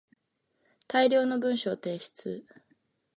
[0.87, 2.43] 大量の文章の提出